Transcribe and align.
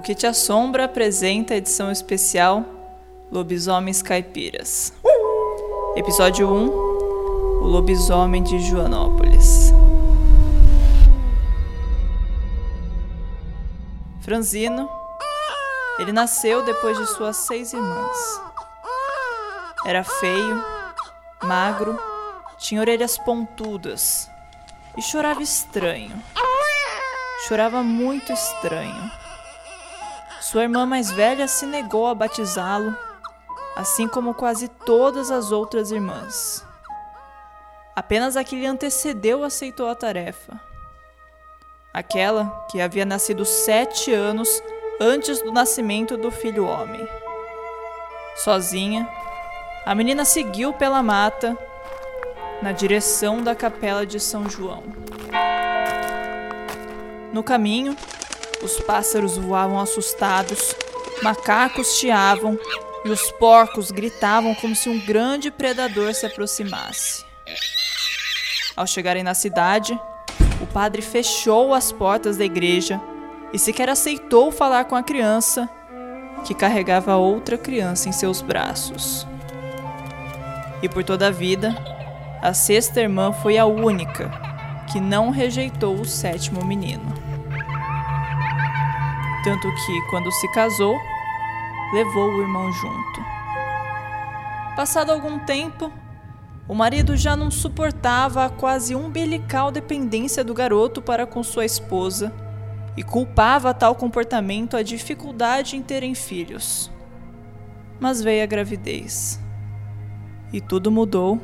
O 0.00 0.02
que 0.02 0.14
te 0.14 0.26
assombra 0.26 0.86
apresenta 0.86 1.52
a 1.52 1.58
edição 1.58 1.92
especial 1.92 2.64
Lobisomens 3.30 4.00
Caipiras. 4.00 4.94
Episódio 5.94 6.48
1 6.50 6.68
O 6.70 7.66
Lobisomem 7.66 8.42
de 8.42 8.58
Joanópolis. 8.60 9.74
Franzino, 14.22 14.88
ele 15.98 16.12
nasceu 16.12 16.64
depois 16.64 16.96
de 16.96 17.04
suas 17.08 17.36
seis 17.36 17.74
irmãs. 17.74 18.40
Era 19.84 20.02
feio, 20.02 20.64
magro, 21.42 22.00
tinha 22.56 22.80
orelhas 22.80 23.18
pontudas 23.18 24.30
e 24.96 25.02
chorava 25.02 25.42
estranho. 25.42 26.16
Chorava 27.46 27.82
muito 27.82 28.32
estranho. 28.32 29.29
Sua 30.40 30.62
irmã 30.62 30.86
mais 30.86 31.10
velha 31.10 31.46
se 31.46 31.66
negou 31.66 32.06
a 32.06 32.14
batizá-lo, 32.14 32.96
assim 33.76 34.08
como 34.08 34.32
quase 34.32 34.68
todas 34.68 35.30
as 35.30 35.52
outras 35.52 35.90
irmãs. 35.90 36.64
Apenas 37.94 38.38
a 38.38 38.42
que 38.42 38.56
lhe 38.56 38.66
antecedeu 38.66 39.44
aceitou 39.44 39.88
a 39.88 39.94
tarefa. 39.94 40.58
Aquela 41.92 42.46
que 42.70 42.80
havia 42.80 43.04
nascido 43.04 43.44
sete 43.44 44.14
anos 44.14 44.48
antes 44.98 45.42
do 45.42 45.52
nascimento 45.52 46.16
do 46.16 46.30
filho 46.30 46.64
homem. 46.64 47.06
Sozinha, 48.36 49.06
a 49.84 49.94
menina 49.94 50.24
seguiu 50.24 50.72
pela 50.72 51.02
mata 51.02 51.56
na 52.62 52.72
direção 52.72 53.42
da 53.42 53.54
capela 53.54 54.06
de 54.06 54.18
São 54.18 54.48
João. 54.48 54.82
No 57.32 57.42
caminho, 57.42 57.94
os 58.62 58.78
pássaros 58.80 59.36
voavam 59.36 59.78
assustados, 59.78 60.74
macacos 61.22 61.98
chiavam 61.98 62.58
e 63.04 63.08
os 63.08 63.30
porcos 63.32 63.90
gritavam 63.90 64.54
como 64.54 64.74
se 64.74 64.88
um 64.88 64.98
grande 64.98 65.50
predador 65.50 66.14
se 66.14 66.26
aproximasse. 66.26 67.24
Ao 68.76 68.86
chegarem 68.86 69.22
na 69.22 69.34
cidade, 69.34 69.98
o 70.60 70.66
padre 70.66 71.02
fechou 71.02 71.74
as 71.74 71.90
portas 71.90 72.36
da 72.36 72.44
igreja 72.44 73.00
e 73.52 73.58
sequer 73.58 73.88
aceitou 73.88 74.52
falar 74.52 74.84
com 74.84 74.94
a 74.94 75.02
criança, 75.02 75.68
que 76.44 76.54
carregava 76.54 77.16
outra 77.16 77.58
criança 77.58 78.08
em 78.08 78.12
seus 78.12 78.40
braços. 78.40 79.26
E 80.82 80.88
por 80.88 81.04
toda 81.04 81.26
a 81.26 81.30
vida, 81.30 81.74
a 82.40 82.54
sexta 82.54 83.00
irmã 83.00 83.32
foi 83.32 83.58
a 83.58 83.66
única 83.66 84.30
que 84.90 85.00
não 85.00 85.30
rejeitou 85.30 85.94
o 85.94 86.06
sétimo 86.06 86.64
menino. 86.64 87.29
Tanto 89.42 89.72
que, 89.74 90.02
quando 90.10 90.30
se 90.30 90.46
casou, 90.52 90.98
levou 91.92 92.30
o 92.30 92.42
irmão 92.42 92.70
junto. 92.72 93.24
Passado 94.76 95.10
algum 95.10 95.38
tempo, 95.38 95.90
o 96.68 96.74
marido 96.74 97.16
já 97.16 97.34
não 97.34 97.50
suportava 97.50 98.44
a 98.44 98.50
quase 98.50 98.94
umbilical 98.94 99.70
dependência 99.70 100.44
do 100.44 100.54
garoto 100.54 101.02
para 101.02 101.26
com 101.26 101.42
sua 101.42 101.64
esposa 101.64 102.32
e 102.96 103.02
culpava 103.02 103.74
tal 103.74 103.94
comportamento 103.94 104.76
a 104.76 104.82
dificuldade 104.82 105.76
em 105.76 105.82
terem 105.82 106.14
filhos. 106.14 106.90
Mas 107.98 108.22
veio 108.22 108.42
a 108.42 108.46
gravidez. 108.46 109.40
E 110.52 110.60
tudo 110.60 110.90
mudou 110.90 111.40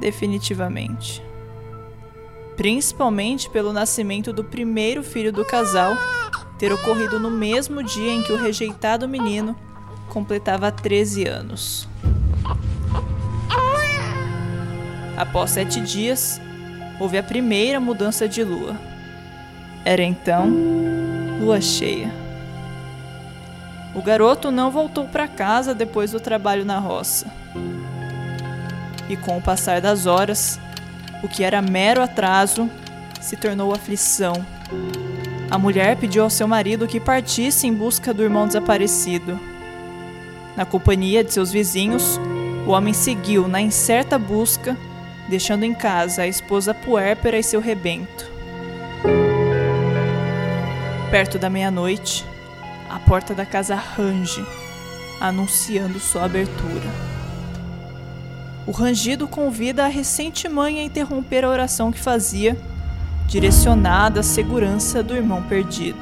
definitivamente. 0.00 1.22
Principalmente 2.56 3.50
pelo 3.50 3.72
nascimento 3.72 4.32
do 4.32 4.44
primeiro 4.44 5.02
filho 5.02 5.32
do 5.32 5.44
casal 5.44 5.96
ter 6.58 6.72
ocorrido 6.72 7.18
no 7.18 7.30
mesmo 7.30 7.82
dia 7.82 8.12
em 8.12 8.22
que 8.22 8.32
o 8.32 8.36
rejeitado 8.36 9.08
menino 9.08 9.56
completava 10.08 10.70
13 10.70 11.26
anos. 11.26 11.88
Após 15.16 15.52
sete 15.52 15.80
dias, 15.80 16.40
houve 16.98 17.16
a 17.18 17.22
primeira 17.22 17.78
mudança 17.78 18.28
de 18.28 18.42
lua. 18.42 18.76
Era 19.84 20.02
então 20.02 20.48
lua 21.40 21.60
cheia. 21.60 22.10
O 23.94 24.02
garoto 24.02 24.50
não 24.50 24.70
voltou 24.70 25.06
para 25.06 25.28
casa 25.28 25.72
depois 25.72 26.10
do 26.10 26.18
trabalho 26.18 26.64
na 26.64 26.78
roça. 26.78 27.26
E 29.08 29.16
com 29.16 29.38
o 29.38 29.42
passar 29.42 29.80
das 29.80 30.06
horas, 30.06 30.58
o 31.22 31.28
que 31.28 31.44
era 31.44 31.62
mero 31.62 32.02
atraso 32.02 32.68
se 33.20 33.36
tornou 33.36 33.72
aflição 33.72 34.44
a 35.50 35.58
mulher 35.58 35.96
pediu 35.96 36.22
ao 36.22 36.30
seu 36.30 36.48
marido 36.48 36.86
que 36.86 36.98
partisse 36.98 37.66
em 37.66 37.74
busca 37.74 38.12
do 38.12 38.22
irmão 38.22 38.46
desaparecido. 38.46 39.38
Na 40.56 40.64
companhia 40.64 41.22
de 41.22 41.32
seus 41.32 41.52
vizinhos, 41.52 42.18
o 42.66 42.70
homem 42.70 42.94
seguiu 42.94 43.46
na 43.46 43.60
incerta 43.60 44.18
busca, 44.18 44.76
deixando 45.28 45.64
em 45.64 45.74
casa 45.74 46.22
a 46.22 46.26
esposa 46.26 46.72
puérpera 46.72 47.38
e 47.38 47.42
seu 47.42 47.60
rebento. 47.60 48.32
Perto 51.10 51.38
da 51.38 51.50
meia-noite, 51.50 52.24
a 52.88 52.98
porta 52.98 53.34
da 53.34 53.44
casa 53.46 53.74
range, 53.74 54.44
anunciando 55.20 56.00
sua 56.00 56.24
abertura. 56.24 57.14
O 58.66 58.72
rangido 58.72 59.28
convida 59.28 59.84
a 59.84 59.88
recente 59.88 60.48
mãe 60.48 60.80
a 60.80 60.84
interromper 60.84 61.44
a 61.44 61.50
oração 61.50 61.92
que 61.92 62.00
fazia 62.00 62.56
direcionada 63.26 64.20
à 64.20 64.22
segurança 64.22 65.02
do 65.02 65.14
irmão 65.14 65.42
perdido. 65.42 65.98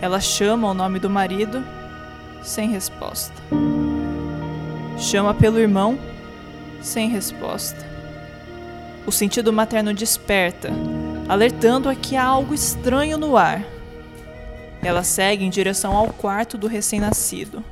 Ela 0.00 0.20
chama 0.20 0.68
o 0.68 0.74
nome 0.74 0.98
do 0.98 1.10
marido 1.10 1.64
sem 2.42 2.70
resposta. 2.70 3.34
Chama 4.98 5.34
pelo 5.34 5.58
irmão 5.58 5.98
sem 6.80 7.08
resposta. 7.08 7.78
O 9.06 9.12
sentido 9.12 9.52
materno 9.52 9.92
desperta, 9.92 10.70
alertando-a 11.28 11.94
que 11.94 12.16
há 12.16 12.24
algo 12.24 12.54
estranho 12.54 13.18
no 13.18 13.36
ar. 13.36 13.62
Ela 14.82 15.02
segue 15.02 15.44
em 15.44 15.50
direção 15.50 15.96
ao 15.96 16.08
quarto 16.08 16.58
do 16.58 16.66
recém-nascido. 16.66 17.64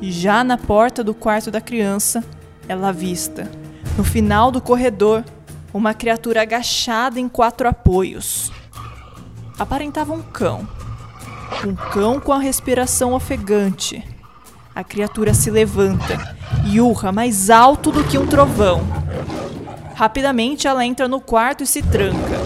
E 0.00 0.10
já 0.10 0.42
na 0.42 0.58
porta 0.58 1.02
do 1.02 1.14
quarto 1.14 1.50
da 1.50 1.60
criança, 1.60 2.22
ela 2.68 2.88
avista, 2.88 3.48
no 3.96 4.04
final 4.04 4.50
do 4.50 4.60
corredor, 4.60 5.24
uma 5.74 5.92
criatura 5.92 6.42
agachada 6.42 7.18
em 7.18 7.28
quatro 7.28 7.68
apoios. 7.68 8.52
Aparentava 9.58 10.12
um 10.12 10.22
cão. 10.22 10.68
Um 11.66 11.74
cão 11.74 12.20
com 12.20 12.32
a 12.32 12.38
respiração 12.38 13.12
ofegante. 13.12 14.02
A 14.72 14.84
criatura 14.84 15.34
se 15.34 15.50
levanta 15.50 16.16
e 16.64 16.80
urra 16.80 17.10
mais 17.10 17.50
alto 17.50 17.90
do 17.90 18.04
que 18.04 18.16
um 18.16 18.26
trovão. 18.26 18.82
Rapidamente 19.96 20.68
ela 20.68 20.86
entra 20.86 21.08
no 21.08 21.20
quarto 21.20 21.64
e 21.64 21.66
se 21.66 21.82
tranca. 21.82 22.38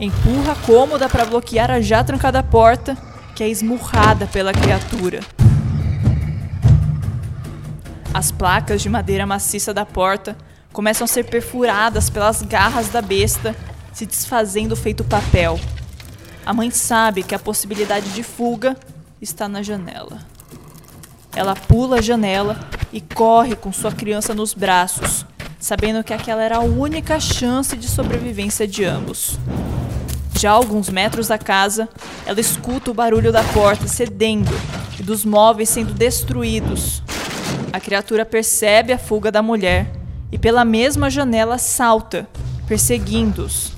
Empurra 0.00 0.52
a 0.52 0.66
cômoda 0.66 1.06
para 1.06 1.26
bloquear 1.26 1.70
a 1.70 1.82
já 1.82 2.02
trancada 2.02 2.42
porta, 2.42 2.96
que 3.36 3.44
é 3.44 3.48
esmurrada 3.48 4.26
pela 4.26 4.54
criatura. 4.54 5.20
As 8.12 8.32
placas 8.32 8.80
de 8.80 8.88
madeira 8.88 9.26
maciça 9.26 9.74
da 9.74 9.84
porta 9.84 10.34
começam 10.72 11.04
a 11.04 11.08
ser 11.08 11.24
perfuradas 11.24 12.08
pelas 12.08 12.42
garras 12.42 12.88
da 12.88 13.02
besta, 13.02 13.54
se 13.92 14.06
desfazendo 14.06 14.76
feito 14.76 15.04
papel. 15.04 15.58
A 16.44 16.52
mãe 16.52 16.70
sabe 16.70 17.22
que 17.22 17.34
a 17.34 17.38
possibilidade 17.38 18.10
de 18.10 18.22
fuga 18.22 18.76
está 19.20 19.48
na 19.48 19.62
janela. 19.62 20.20
Ela 21.34 21.54
pula 21.54 21.98
a 21.98 22.02
janela 22.02 22.58
e 22.92 23.00
corre 23.00 23.54
com 23.54 23.72
sua 23.72 23.92
criança 23.92 24.34
nos 24.34 24.54
braços, 24.54 25.24
sabendo 25.58 26.02
que 26.02 26.14
aquela 26.14 26.42
era 26.42 26.56
a 26.56 26.60
única 26.60 27.20
chance 27.20 27.76
de 27.76 27.88
sobrevivência 27.88 28.66
de 28.66 28.84
ambos. 28.84 29.38
Já 30.38 30.50
a 30.50 30.54
alguns 30.54 30.88
metros 30.88 31.28
da 31.28 31.36
casa, 31.36 31.88
ela 32.24 32.40
escuta 32.40 32.90
o 32.90 32.94
barulho 32.94 33.30
da 33.30 33.44
porta 33.44 33.86
cedendo 33.86 34.50
e 34.98 35.02
dos 35.02 35.24
móveis 35.24 35.68
sendo 35.68 35.92
destruídos. 35.92 37.02
A 37.72 37.78
criatura 37.78 38.24
percebe 38.24 38.92
a 38.92 38.98
fuga 38.98 39.30
da 39.30 39.42
mulher 39.42 39.99
e 40.32 40.38
pela 40.38 40.64
mesma 40.64 41.10
janela 41.10 41.58
salta, 41.58 42.28
perseguindo-os. 42.66 43.72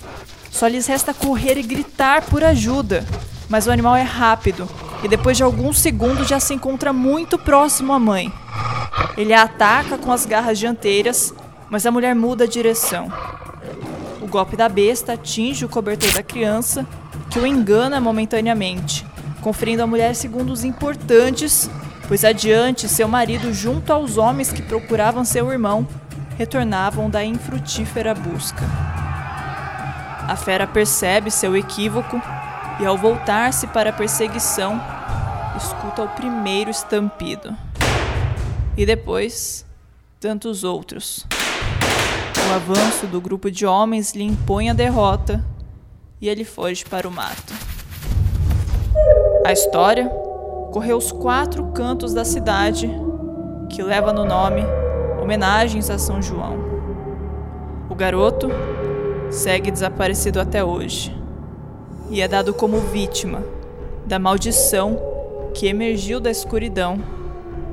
Só 0.51 0.67
lhes 0.67 0.87
resta 0.87 1.15
correr 1.15 1.57
e 1.57 1.63
gritar 1.63 2.23
por 2.23 2.45
ajuda, 2.45 3.05
mas 3.49 3.67
o 3.67 3.71
animal 3.71 3.97
é 3.97 4.03
rápido 4.03 4.69
e 5.03 5.09
depois 5.09 5.37
de 5.37 5.43
alguns 5.43 5.79
segundos 5.79 6.29
já 6.29 6.39
se 6.39 6.55
encontra 6.55 6.93
muito 6.93 7.39
próximo 7.39 7.93
à 7.93 7.99
mãe. 7.99 8.33
Ele 9.17 9.35
a 9.35 9.43
ataca 9.43 9.99
com 9.99 10.13
as 10.13 10.25
garras 10.25 10.59
dianteiras, 10.59 11.35
mas 11.69 11.85
a 11.85 11.91
mulher 11.91 12.15
muda 12.15 12.45
a 12.45 12.47
direção. 12.47 13.13
O 14.21 14.27
golpe 14.27 14.57
da 14.57 14.69
besta 14.69 15.15
atinge 15.15 15.65
o 15.65 15.69
cobertor 15.69 16.13
da 16.13 16.23
criança, 16.23 16.87
que 17.31 17.39
o 17.39 17.47
engana 17.47 18.01
momentaneamente, 18.01 19.05
conferindo 19.41 19.83
à 19.83 19.87
mulher 19.87 20.15
segundos 20.15 20.65
importantes, 20.65 21.69
pois 22.07 22.25
adiante 22.25 22.89
seu 22.89 23.09
marido, 23.09 23.53
junto 23.53 23.93
aos 23.93 24.17
homens 24.17 24.53
que 24.53 24.63
procuravam 24.63 25.25
seu 25.25 25.51
irmão, 25.51 25.87
retornavam 26.37 27.11
da 27.11 27.25
infrutífera 27.25 28.15
busca. 28.15 28.65
A 30.29 30.37
fera 30.37 30.67
percebe 30.67 31.31
seu 31.31 31.57
equívoco 31.57 32.21
e, 32.81 32.87
ao 32.87 32.97
voltar-se 32.97 33.67
para 33.67 33.91
a 33.91 33.93
perseguição, 33.93 34.81
escuta 35.57 36.03
o 36.03 36.09
primeiro 36.09 36.71
estampido. 36.71 37.55
E 38.77 38.87
depois, 38.87 39.67
tantos 40.19 40.65
outros. 40.65 41.27
O 42.49 42.55
avanço 42.55 43.07
do 43.07 43.21
grupo 43.21 43.51
de 43.51 43.67
homens 43.67 44.15
lhe 44.15 44.25
impõe 44.25 44.71
a 44.71 44.73
derrota 44.73 45.45
e 46.21 46.29
ele 46.29 46.45
foge 46.45 46.85
para 46.85 47.07
o 47.07 47.11
mato. 47.11 47.53
A 49.45 49.53
história 49.53 50.09
correu 50.73 50.97
os 50.97 51.13
quatro 51.13 51.67
cantos 51.73 52.15
da 52.15 52.25
cidade, 52.25 52.91
que 53.69 53.83
leva 53.83 54.13
no 54.13 54.25
nome 54.25 54.63
homenagens 55.23 55.89
a 55.89 55.99
São 55.99 56.21
João. 56.21 56.59
O 57.89 57.95
garoto 57.95 58.49
segue 59.31 59.71
desaparecido 59.71 60.41
até 60.41 60.65
hoje 60.65 61.17
e 62.11 62.21
é 62.21 62.27
dado 62.27 62.53
como 62.53 62.79
vítima 62.81 63.43
da 64.05 64.19
maldição 64.19 64.99
que 65.55 65.69
emergiu 65.69 66.19
da 66.19 66.31
escuridão 66.31 66.99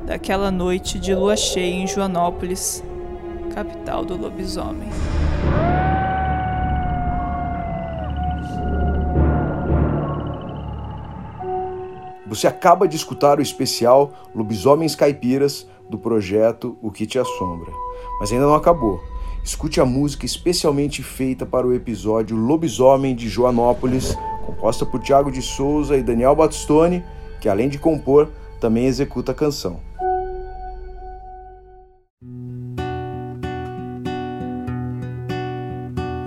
daquela 0.05 0.51
noite 0.51 0.99
de 0.99 1.13
lua 1.13 1.35
cheia 1.35 1.73
em 1.73 1.87
Joanópolis, 1.87 2.83
capital 3.53 4.05
do 4.05 4.15
lobisomem. 4.15 4.89
Você 12.29 12.45
acaba 12.45 12.87
de 12.87 12.95
escutar 12.95 13.39
o 13.39 13.41
especial 13.41 14.13
Lobisomens 14.35 14.95
Caipiras 14.95 15.67
do 15.89 15.97
projeto 15.97 16.77
O 16.79 16.91
Que 16.91 17.07
Te 17.07 17.17
Assombra. 17.17 17.71
Mas 18.19 18.31
ainda 18.31 18.45
não 18.45 18.53
acabou. 18.53 19.01
Escute 19.43 19.81
a 19.81 19.85
música 19.85 20.27
especialmente 20.27 21.01
feita 21.01 21.43
para 21.43 21.65
o 21.65 21.73
episódio 21.73 22.37
Lobisomem 22.37 23.15
de 23.15 23.27
Joanópolis, 23.27 24.15
composta 24.45 24.85
por 24.85 25.01
Tiago 25.01 25.31
de 25.31 25.41
Souza 25.41 25.97
e 25.97 26.03
Daniel 26.03 26.35
Battistoni, 26.35 27.03
que 27.41 27.49
além 27.49 27.67
de 27.67 27.79
compor, 27.79 28.29
também 28.59 28.85
executa 28.85 29.31
a 29.31 29.35
canção. 29.35 29.79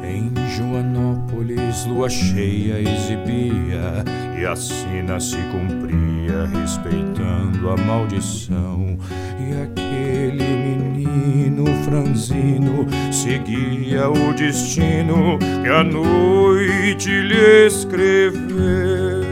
Em 0.02 0.34
Joanópolis, 0.48 1.86
lua 1.86 2.08
cheia 2.08 2.80
exibia 2.80 4.02
e 4.42 4.44
a 4.44 4.54
sina 4.56 5.20
se 5.20 5.36
cumpria, 5.36 6.46
respeitando 6.52 7.70
a 7.70 7.76
maldição. 7.76 8.98
E 9.38 9.52
aquele 9.62 10.42
menino 10.42 11.64
franzino 11.84 12.88
seguia 13.12 14.10
o 14.10 14.34
destino 14.34 15.38
que 15.38 15.68
a 15.68 15.84
noite 15.84 17.08
lhe 17.08 17.66
escreveu. 17.66 19.22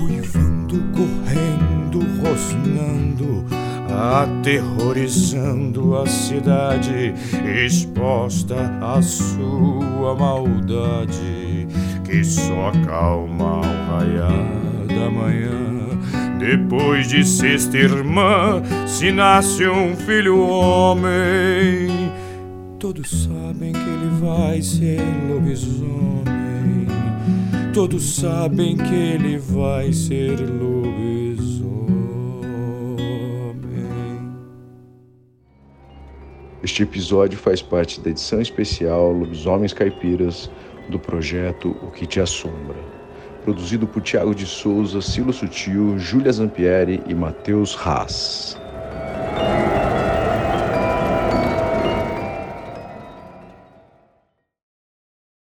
Uivando, 0.00 0.80
correndo, 0.92 2.06
rosnando, 2.22 3.44
aterrorizando 3.90 5.98
a 5.98 6.06
cidade, 6.06 7.12
exposta 7.64 8.78
à 8.80 9.02
sua 9.02 10.14
maldade, 10.14 11.45
que 12.06 12.24
só 12.24 12.68
acalma 12.68 13.56
ao 13.56 13.62
raiar 13.62 14.86
da 14.86 15.10
manhã. 15.10 15.66
Depois 16.38 17.08
de 17.08 17.24
sexta 17.24 17.76
irmã, 17.76 18.62
se 18.86 19.10
nasce 19.10 19.66
um 19.66 19.96
filho 19.96 20.38
homem. 20.38 21.88
Todos 22.78 23.24
sabem 23.24 23.72
que 23.72 23.78
ele 23.78 24.20
vai 24.20 24.62
ser 24.62 25.00
lobisomem. 25.28 26.86
Todos 27.74 28.16
sabem 28.16 28.76
que 28.76 28.94
ele 28.94 29.38
vai 29.38 29.92
ser 29.92 30.38
lobisomem. 30.38 30.86
Este 36.62 36.82
episódio 36.82 37.38
faz 37.38 37.60
parte 37.60 38.00
da 38.00 38.10
edição 38.10 38.40
especial 38.40 39.12
Lobisomens 39.12 39.72
Caipiras 39.72 40.50
do 40.88 40.98
projeto 40.98 41.76
O 41.80 41.90
Que 41.90 42.06
Te 42.06 42.20
Assombra, 42.20 42.80
produzido 43.42 43.86
por 43.86 44.02
Tiago 44.02 44.34
de 44.34 44.46
Souza, 44.46 45.00
Silo 45.00 45.32
Sutil, 45.32 45.98
Júlia 45.98 46.32
Zampieri 46.32 47.02
e 47.06 47.14
Matheus 47.14 47.74
Haas. 47.74 48.65